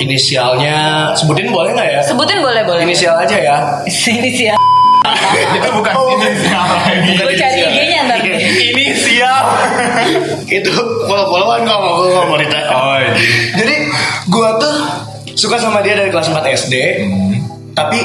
[0.02, 0.76] Inisialnya
[1.14, 2.00] sebutin boleh nggak ya?
[2.02, 3.56] sebutin boleh boleh Inisial aja ya.
[3.88, 4.56] sini sih ya
[5.56, 7.10] Itu bukan Oh, ini siapa lagi.
[7.10, 7.72] bukan Gue cari inisial.
[7.72, 8.18] IG-nya ntar.
[8.22, 9.44] Ini siap.
[10.58, 10.70] Itu
[11.04, 12.68] follow-followan kok mau gue mau ditanya.
[12.70, 13.12] Oh iya.
[13.54, 13.74] Jadi
[14.26, 14.76] gue tuh
[15.34, 16.74] suka sama dia dari kelas 4 SD.
[17.72, 17.98] Tapi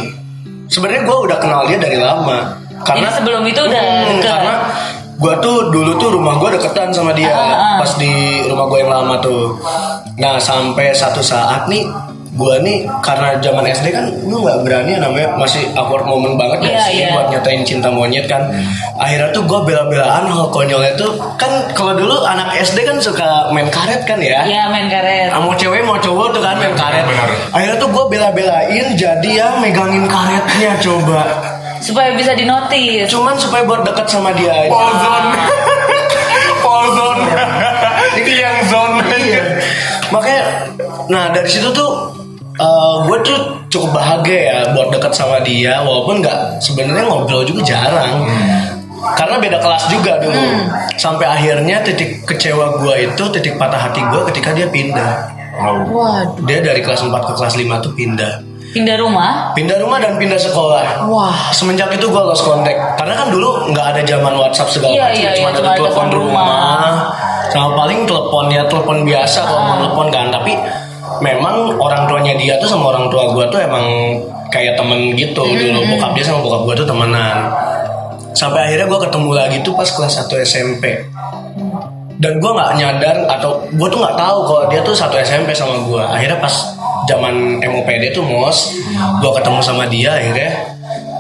[0.66, 2.56] sebenarnya gue udah kenal dia dari lama.
[2.80, 4.32] Karena Jadi sebelum itu udah Hmm, deket.
[4.32, 4.56] Karena
[5.18, 7.78] gue tuh dulu tuh rumah gue deketan sama dia Ah, ah.
[7.82, 8.14] pas di
[8.46, 9.58] rumah gue yang lama tuh.
[10.16, 11.90] Nah sampai satu saat nih
[12.38, 16.60] gue nih karena zaman SD kan lu nggak berani ya namanya masih awkward moment banget
[16.64, 17.10] ya Iya, sih iya.
[17.18, 18.46] buat nyatain cinta monyet kan
[18.96, 23.66] akhirnya tuh gue bela-belaan hal konyolnya tuh kan kalau dulu anak SD kan suka main
[23.68, 27.30] karet kan ya ya main karet mau cewek mau cowok tuh kan main karet Benar.
[27.52, 31.22] akhirnya tuh gue bela-belain jadi yang megangin karetnya coba
[31.82, 35.30] supaya bisa dinotis cuman supaya buat dekat sama dia aja Polzone.
[36.66, 37.24] Polzone.
[38.18, 38.98] Itu yang zone.
[39.18, 39.44] Iya.
[40.08, 40.42] makanya
[41.08, 42.10] nah dari situ tuh
[42.58, 47.62] eh, gue tuh cukup bahagia ya buat dekat sama dia walaupun nggak sebenarnya ngobrol juga
[47.64, 48.26] jarang
[49.14, 50.42] karena beda kelas juga dulu
[50.96, 55.82] sampai akhirnya titik kecewa gue itu titik patah hati gue ketika dia pindah Oh.
[55.90, 56.46] Waduh.
[56.46, 59.58] dia dari kelas 4 ke kelas 5 tuh pindah Pindah rumah?
[59.58, 61.50] pindah rumah dan pindah sekolah Wah.
[61.50, 65.18] semenjak itu gue lost contact karena kan dulu nggak ada zaman WhatsApp segala Iya, macam
[65.18, 66.46] iya, cuma iya, ada telepon rumah.
[66.46, 66.94] rumah.
[67.48, 70.54] sama paling telepon ya telepon biasa kalau mau telepon kan tapi
[71.20, 73.86] memang orang tuanya dia tuh sama orang tua gue tuh emang
[74.48, 77.38] kayak temen gitu dulu bokap dia sama bokap gue tuh temenan.
[78.38, 80.84] Sampai akhirnya gue ketemu lagi tuh pas kelas 1 SMP
[82.18, 85.78] dan gue nggak nyadar atau gue tuh nggak tahu kalau dia tuh satu SMP sama
[85.86, 86.54] gue akhirnya pas
[87.06, 88.74] zaman MOPD tuh mos
[89.22, 90.77] gue ketemu sama dia akhirnya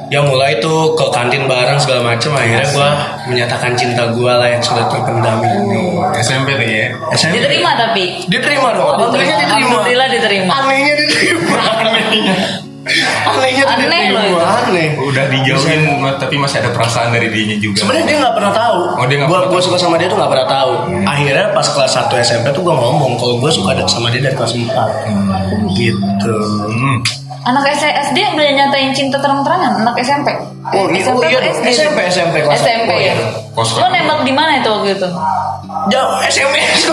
[0.07, 2.89] ya mulai tuh ke kantin bareng segala macem akhirnya gue
[3.27, 6.87] menyatakan cinta gue lah yang sudah terpendam ini SMP tuh ya.
[7.11, 8.05] SMP Diterima tapi?
[8.25, 10.51] diterima dong alhamdulillah diterima Alhamdulillah diterima.
[10.55, 12.35] anehnya diterima anehnya
[13.27, 14.39] anehnya Aneh loh diterima itu.
[14.39, 15.81] aneh Udah dijauhin
[16.15, 17.83] tapi masih ada perasaan dari dirinya juga.
[17.83, 18.79] Sebenarnya dia nggak pernah tahu.
[18.95, 19.67] Oh, dia nggak gua, pernah gua tahu.
[19.67, 20.71] suka sama dia tuh nggak pernah tahu.
[21.03, 24.55] Akhirnya pas kelas 1 SMP tuh gua ngomong kalau gua suka sama dia dari kelas
[24.55, 24.71] 4.
[25.75, 26.35] Gitu.
[26.71, 26.97] Hmm.
[27.47, 29.79] Anak SD udah nyatain cinta terang-terangan.
[29.79, 30.35] Anak SMP.
[30.67, 31.39] Oh, iya, oh, iya.
[31.47, 31.63] SD?
[31.71, 33.07] SMP, SMP, kelas SMP satu.
[33.07, 33.15] ya.
[33.55, 35.07] Kos- Lo nembak di mana itu waktu itu?
[35.87, 36.91] Jauh SMS.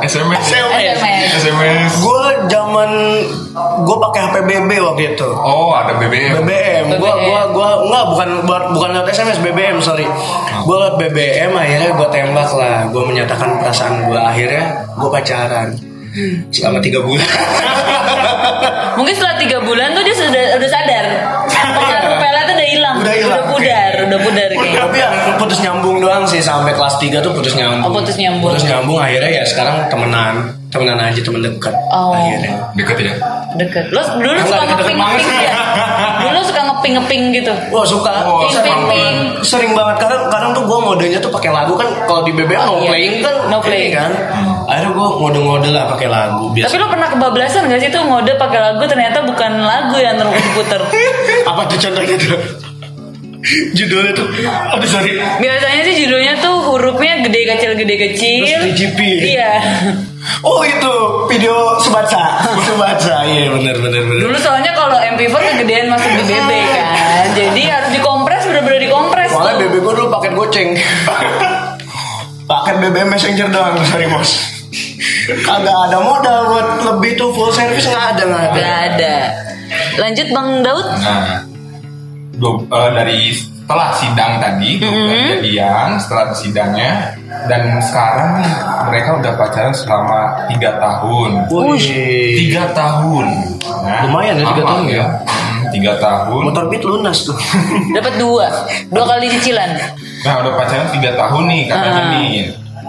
[0.00, 0.44] SMS.
[0.48, 1.28] SMS.
[1.36, 1.90] SMS.
[2.00, 2.88] gua zaman
[3.84, 5.28] gua pakai HP BB waktu itu.
[5.28, 6.40] Oh, ada BBM.
[6.40, 6.84] BBM.
[6.96, 7.28] Gua BBM.
[7.28, 10.08] gua gua enggak bukan buat bukan lewat SMS BBM, sorry.
[10.64, 12.88] Gua lewat BBM akhirnya gua tembak lah.
[12.88, 15.76] Gua menyatakan perasaan gua akhirnya gua pacaran.
[16.48, 17.28] Selama tiga bulan.
[18.94, 21.04] Mungkin setelah tiga bulan tuh dia sudah udah sadar.
[21.48, 22.96] Pengaruh pelet tuh udah hilang.
[22.98, 23.42] Udah hilang.
[23.48, 24.80] pudar, udah pudar kayaknya.
[24.80, 27.82] Tapi ya putus nyambung doang sih sampai kelas 3 tuh putus nyambung.
[27.84, 28.50] Oh, putus nyambung.
[28.50, 30.34] Putus nyambung akhirnya ya sekarang temenan,
[30.68, 31.74] temenan aja temen dekat.
[31.88, 32.12] Oh.
[32.12, 32.52] Akhirnya.
[32.74, 33.14] Deket ya.
[33.56, 33.84] Deket.
[33.90, 35.22] Lo dulu Enggak, suka ngeping-ngeping banget.
[35.42, 35.52] ya?
[36.20, 37.52] Dulu suka ngeping-ngeping gitu.
[37.68, 39.16] Wah suka, Oh, Ping, sering, ping, ping.
[39.42, 39.96] sering banget.
[39.98, 41.88] Kadang, kadang tuh gue modenya tuh pakai lagu kan.
[42.04, 42.88] Kalau di BBM no Iya.
[42.88, 43.92] playing kan, No ini playing.
[43.92, 44.10] kan.
[44.68, 46.76] Akhirnya gue ngode-ngode lah pakai lagu Tapi biasa.
[46.76, 50.80] lo pernah kebablasan gak sih tuh ngode pakai lagu ternyata bukan lagu yang terus diputer.
[51.50, 52.36] Apa tuh contohnya tuh?
[53.72, 55.14] Judulnya tuh, aduh sorry.
[55.16, 58.44] Biasanya sih judulnya tuh hurufnya gede kecil gede kecil.
[58.44, 58.98] Terus 3GP.
[59.30, 59.52] Iya.
[60.44, 60.92] Oh itu
[61.32, 64.20] video sebaca, sebaca, iya benar benar benar.
[64.26, 67.24] Dulu soalnya kalau MP4 kegedean masuk di BB kan.
[67.32, 69.64] Jadi harus dikompres bener-bener dikompres Soalnya.
[69.64, 70.68] BB gue dulu paket goceng.
[72.50, 74.57] paket BBM Messenger doang, sorry bos.
[75.38, 78.62] Kagak ada modal buat lebih tuh full service nggak ada nggak ada.
[78.88, 79.16] Ada.
[79.98, 80.86] Lanjut Bang Daud.
[80.96, 81.44] Nah,
[82.34, 86.92] dua- eh, dari setelah sidang tadi, bulan jadian, setelah sidangnya,
[87.44, 88.40] dan sekarang
[88.86, 91.30] mereka udah pacaran selama tiga tahun.
[91.46, 91.84] Wih,
[92.38, 93.26] Tiga tahun.
[93.84, 95.04] Nah, Lumayan ya, tiga tahun ya.
[95.04, 96.40] Hmm, Tiga tahun.
[96.42, 97.36] motor beat lunas tuh.
[97.92, 98.46] Dapat dua.
[98.88, 99.68] Dua kali cicilan.
[100.18, 102.12] Nah udah pacaran tiga tahun nih katanya Ah.
[102.16, 102.32] nih.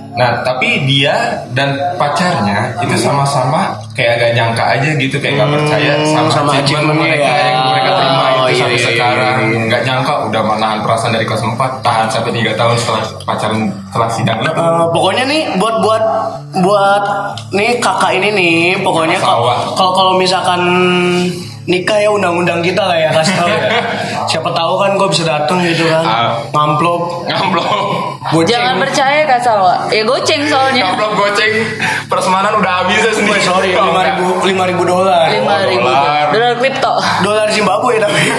[0.10, 1.13] Nah tapi dia
[1.52, 6.52] dan pacarnya itu sama-sama kayak gak nyangka aja gitu kayak gak percaya sama, Hmm, sama
[6.58, 7.45] achievement mereka ya.
[7.48, 9.60] yang mereka terima itu Oh, iya, sampai iya, sekarang iya, iya.
[9.62, 14.10] nggak nyangka udah menahan perasaan dari kelas 4 tahan sampai tiga tahun setelah pacaran setelah
[14.10, 14.50] sidang itu.
[14.50, 16.04] Eh, pokoknya nih buat buat
[16.58, 17.04] buat
[17.52, 19.54] nih kakak ini nih pokoknya kalau
[19.93, 20.62] kalau misalkan
[21.69, 23.69] nikah ya undang-undang kita lah ya kasih tahu ya.
[24.29, 26.01] Siapa tahu kan gue bisa datang gitu kan.
[26.03, 26.29] Ah.
[26.49, 27.69] Ngamplop, Ngamplop,
[28.34, 28.49] goceng.
[28.58, 29.75] Jangan percaya Kak Salwa.
[29.93, 30.82] Ya goceng soalnya.
[30.89, 31.53] ngamplop goceng,
[32.10, 33.41] perasmanan udah habis ya sendiri.
[33.45, 35.29] Sorry, Oh, lima ribu, lima ribu dolar.
[35.29, 36.34] Lima ribu dolar.
[36.34, 36.93] dolar kripto.
[37.21, 38.21] Dolar Zimbabwe tapi.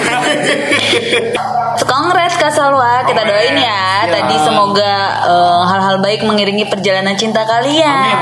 [1.91, 4.05] Kongres Kak Salwa, kita doain ya.
[4.05, 4.11] Ya.
[4.11, 4.93] Tadi semoga
[5.27, 8.15] eh, hal-hal baik mengiringi perjalanan cinta kalian.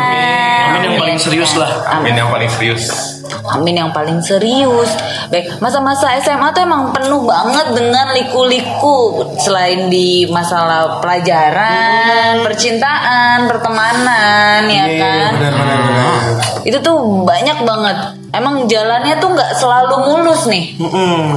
[0.70, 1.70] Amin yang paling serius lah.
[1.92, 3.19] Amin yang paling serius.
[3.50, 4.90] Amin yang paling serius.
[5.30, 9.26] Baik, masa-masa SMA tuh emang penuh banget dengan liku-liku.
[9.42, 15.32] Selain di masalah pelajaran, percintaan, pertemanan, ya Iya, kan.
[16.66, 17.98] Itu tuh banyak banget.
[18.30, 20.78] Emang jalannya tuh nggak selalu mulus nih.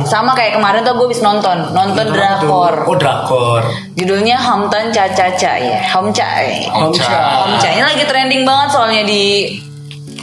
[0.04, 2.84] Sama kayak kemarin tuh gue habis nonton, nonton drakor.
[2.84, 3.64] Oh drakor.
[3.96, 6.28] Judulnya Hamtan Caca-Caca ya, Hamca.
[6.44, 6.68] ya.
[6.76, 7.08] Omca.
[7.48, 9.56] Hamca ini lagi trending banget soalnya di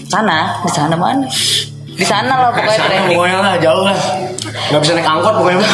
[0.09, 1.25] sana, di sana mana?
[1.89, 3.15] Di sana lah pokoknya Sana trending.
[3.15, 3.97] pokoknya lah jauh lah.
[4.71, 5.67] Gak bisa naik angkot pokoknya.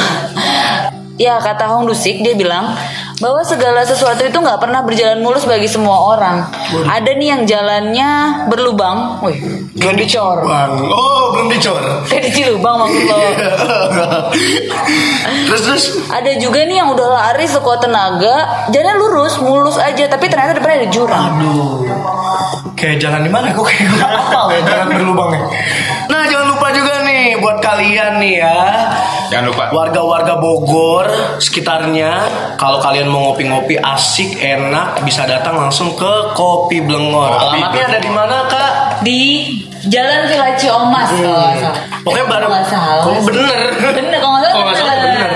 [1.15, 2.75] Ya kata Hong Dusik dia bilang
[3.23, 6.43] bahwa segala sesuatu itu nggak pernah berjalan mulus bagi semua orang.
[6.83, 8.09] Ada nih yang jalannya
[8.51, 9.39] berlubang, wih,
[9.79, 10.43] belum dicor.
[10.43, 11.79] Bang, oh belum dicor.
[12.03, 13.15] Kayak di Cilubang maksud lo.
[15.47, 20.27] terus terus Ada juga nih yang udah lari sekuat tenaga, jalannya lurus, mulus aja, tapi
[20.27, 21.23] ternyata depannya ada jurang.
[21.31, 21.87] Aduh.
[22.75, 25.41] Kayak jalan di mana kok kayak gue apa ya jalan berlubangnya.
[26.11, 28.59] Nah, jangan lupa juga nih buat kalian nih ya.
[29.31, 29.63] Jangan lupa.
[29.71, 31.07] Warga-warga Bogor
[31.39, 32.11] sekitarnya
[32.59, 37.31] kalau kalian mau ngopi-ngopi asik, enak bisa datang langsung ke Kopi Blengor.
[37.39, 38.71] Kopi Alamatnya ada di mana, Kak?
[39.01, 39.21] Di
[39.85, 41.77] Jalan Villa Ciomas kalau nggak salah.
[42.01, 42.49] Pokoknya bareng.
[42.49, 43.03] Kalau salah.
[43.05, 43.59] Oh, bener.
[43.77, 45.05] Bener kalau nggak Kalau nggak salah salah.
[45.05, 45.31] bener.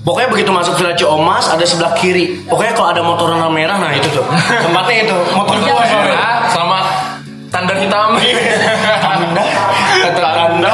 [0.00, 2.40] Pokoknya begitu masuk Villa Ciomas ada sebelah kiri.
[2.48, 4.24] Pokoknya kalau ada motor warna merah nah itu tuh.
[4.64, 5.16] Tempatnya itu.
[5.30, 5.98] Motor gua soalnya.
[6.08, 6.78] merah sama
[7.48, 8.16] tanda hitam.
[9.04, 9.44] Tanda,
[10.08, 10.72] kata tanda.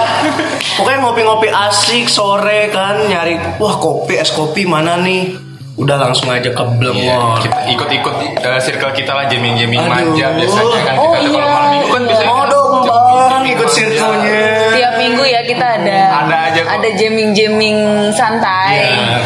[0.77, 5.35] Pokoknya ngopi-ngopi asik sore kan nyari wah kopi es kopi mana nih?
[5.77, 7.37] Udah langsung aja ke Iya, Blengor.
[7.45, 9.93] kita ikut-ikut uh, circle kita lah jamming-jamming Aduh.
[9.93, 11.53] manja biasanya kan Oh, kita tuh kalau iya.
[11.53, 14.41] malam minggu kan biasanya Mau kan dong bang ikut circle-nya.
[15.07, 16.71] Minggu ya kita ada Ada aja kok.
[16.73, 17.79] ada jamming-jamming
[18.11, 18.75] santai.
[18.85, 19.19] Iya.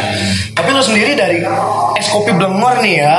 [0.53, 1.41] Tapi lu sendiri dari
[1.95, 3.17] es kopi Blengor nih ya,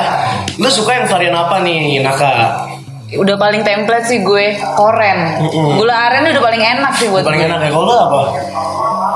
[0.55, 2.33] lu suka yang varian apa nih, Naka?
[3.11, 5.41] Udah paling template sih gue koren.
[5.41, 5.75] Mm-mm.
[5.75, 7.49] Gula aren udah paling enak sih buat Paling gue.
[7.49, 8.21] enak ya, kalau lu apa?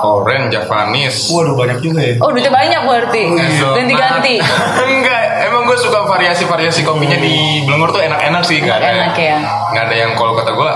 [0.06, 1.32] Oren, Javanis.
[1.32, 2.14] Waduh banyak juga ya.
[2.20, 3.24] Oh duitnya banyak berarti.
[3.32, 3.74] Hazelnut.
[3.74, 4.36] Ganti-ganti.
[4.86, 8.86] Enggak, emang gue suka variasi-variasi kopinya di Blengor tuh enak-enak sih, nggak ada.
[8.92, 9.38] Enak ya.
[9.72, 10.72] Nggak ada yang kalau kata gue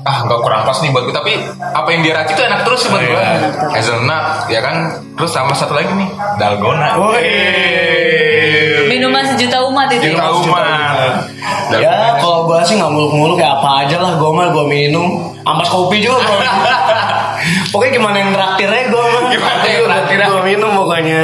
[0.00, 2.80] ah nggak kurang pas nih buat gue tapi apa yang dia rakit tuh enak terus
[2.82, 3.32] sih buat gue Iya.
[3.76, 4.76] hazelnut ya kan?
[5.14, 6.96] Terus sama satu lagi nih dalgona.
[6.96, 8.88] Wih.
[8.88, 10.10] Minuman sejuta umat itu.
[10.10, 11.28] Juta umat.
[11.70, 14.12] Ya kalau gua sih nggak muluk-muluk kayak apa aja lah.
[14.16, 16.38] Gua mah gua minum ampas kopi juga gua
[17.72, 19.22] Pokoknya gimana yang traktirnya gua mah.
[19.30, 20.26] Gimana yang traktirnya?
[20.32, 21.20] Gua minum pokoknya.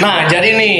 [0.00, 0.78] Nah jadi nih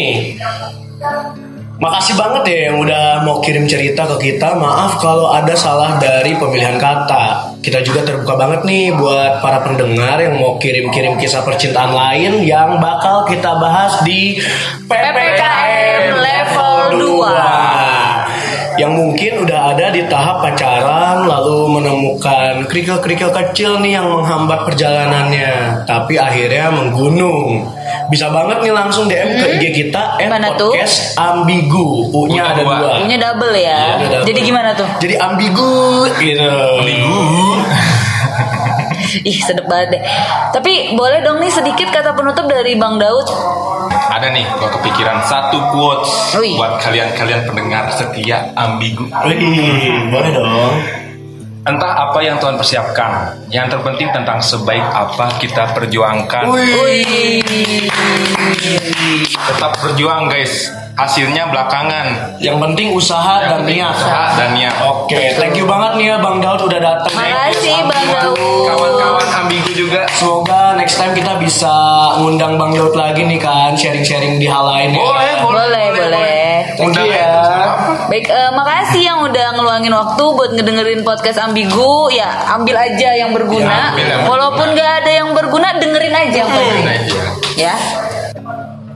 [1.83, 4.55] Makasih banget ya yang udah mau kirim cerita ke kita.
[4.55, 7.59] Maaf kalau ada salah dari pemilihan kata.
[7.59, 12.83] Kita juga terbuka banget nih buat para pendengar yang mau kirim-kirim kisah percintaan lain Yang
[12.83, 14.39] bakal kita bahas di
[14.87, 16.75] PPKM level
[17.27, 18.23] 2
[18.81, 25.85] yang mungkin udah ada di tahap pacaran lalu menemukan kerikil-kerikil kecil nih yang menghambat perjalanannya
[25.85, 27.69] tapi akhirnya menggunung
[28.09, 30.31] bisa banget nih langsung DM ke IG kita at Hmm?
[30.31, 30.71] Mana tuh?
[30.71, 32.91] podcast ambigu U-nya U-nya ada dua.
[33.01, 33.81] Punya double ya.
[33.99, 34.25] Iya, double.
[34.27, 34.89] Jadi gimana tuh?
[34.99, 35.73] jadi ambigu
[36.17, 36.49] gitu
[36.83, 37.21] minggu
[39.23, 40.03] Ih sedep banget deh.
[40.51, 43.29] Tapi boleh dong nih sedikit kata penutup dari Bang Daud.
[44.05, 46.57] ada nih gue kepikiran satu quotes Wih.
[46.57, 50.75] buat kalian-kalian pendengar setia ambigu Wih, boleh dong
[51.63, 57.39] entah apa yang Tuhan persiapkan yang terpenting tentang sebaik apa kita perjuangkan Wih.
[59.31, 60.67] tetap berjuang guys
[60.99, 65.65] hasilnya belakangan yang penting usaha Yang dan penting niat usaha dan niat Oke, thank you
[65.65, 67.15] banget nih ya Bang Daud udah datang.
[67.17, 68.37] Makasih Bang Daud.
[68.69, 71.73] kawan-kawan ambigu juga Semoga next time kita bisa
[72.21, 74.93] ngundang Bang Daud lagi nih kan sharing-sharing di hal lain.
[74.93, 75.01] ya.
[75.01, 76.43] boleh Boleh, boleh.
[76.77, 77.62] Thank you ya.
[78.13, 82.13] Baik, eh, makasih yang udah ngeluangin waktu buat ngedengerin podcast Ambigu.
[82.13, 82.29] Ya,
[82.61, 83.65] ambil aja yang berguna.
[83.65, 86.85] Ya, ambil yang Walaupun nggak ada yang berguna, dengerin aja penting.
[86.85, 86.97] Nah,
[87.57, 87.57] iya.
[87.57, 87.75] Ya.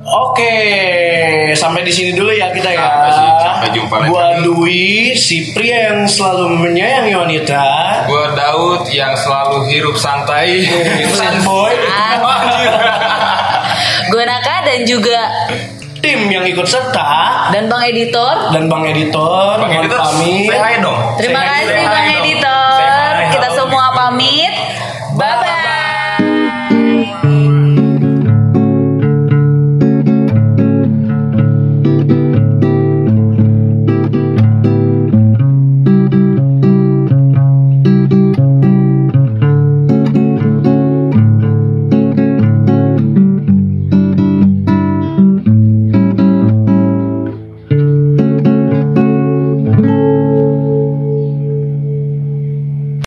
[0.04, 0.52] Oke,
[1.56, 3.08] sampai di sini dulu ya kita ya.
[3.40, 4.12] Sampai jumpa lagi.
[4.12, 7.64] Gua Dwi, si pria yang selalu menyayangi wanita.
[8.04, 10.68] Gue Daud yang selalu hirup santai.
[11.16, 11.72] Fanboy.
[14.12, 15.18] Gue Naka dan juga
[16.06, 18.54] Tim yang ikut serta dan Bang Editor.
[18.54, 19.58] dan Bang Editor.
[19.58, 20.06] Bang Editor,
[20.78, 21.18] dong.
[21.18, 22.25] Terima Say hi